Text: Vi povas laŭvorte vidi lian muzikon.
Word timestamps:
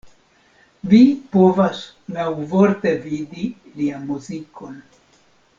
Vi 0.93 1.01
povas 1.35 1.83
laŭvorte 2.17 2.97
vidi 3.05 3.47
lian 3.79 4.11
muzikon. 4.11 4.85